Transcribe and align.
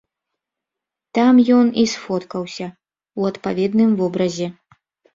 Там 1.17 1.33
ён 1.59 1.67
і 1.83 1.85
сфоткаўся 1.93 2.67
ў 2.71 3.21
адпаведным 3.37 3.91
вобразе. 4.05 4.47